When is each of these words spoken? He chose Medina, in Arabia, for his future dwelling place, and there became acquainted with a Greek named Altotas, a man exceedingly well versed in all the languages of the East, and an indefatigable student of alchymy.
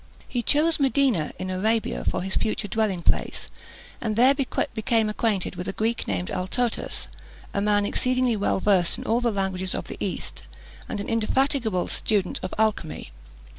He 0.27 0.41
chose 0.41 0.79
Medina, 0.79 1.31
in 1.37 1.51
Arabia, 1.51 2.03
for 2.03 2.23
his 2.23 2.35
future 2.35 2.67
dwelling 2.67 3.03
place, 3.03 3.49
and 4.01 4.15
there 4.15 4.33
became 4.33 5.09
acquainted 5.09 5.55
with 5.55 5.67
a 5.67 5.73
Greek 5.73 6.07
named 6.07 6.31
Altotas, 6.31 7.07
a 7.53 7.61
man 7.61 7.85
exceedingly 7.85 8.35
well 8.35 8.59
versed 8.59 8.97
in 8.97 9.03
all 9.03 9.21
the 9.21 9.29
languages 9.31 9.75
of 9.75 9.87
the 9.89 9.97
East, 10.03 10.41
and 10.89 10.99
an 10.99 11.07
indefatigable 11.07 11.87
student 11.87 12.39
of 12.41 12.51
alchymy. 12.57 13.11